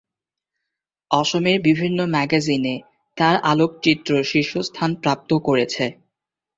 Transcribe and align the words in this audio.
অসমের 1.11 1.57
বিভিন্ন 1.61 1.99
ম্যাগাজিনে 2.13 2.75
তার 3.17 3.35
আলোকচিত্র 3.51 4.11
শীর্ষস্থান 4.23 4.89
প্রাপ্ত 5.01 5.29
করেছে। 5.47 5.85